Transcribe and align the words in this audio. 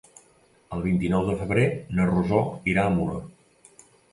El 0.77 0.81
vint-i-nou 0.85 1.27
de 1.27 1.35
febrer 1.43 1.67
na 1.99 2.09
Rosó 2.13 2.41
irà 2.73 2.89
a 2.89 2.95
Muro. 2.99 3.21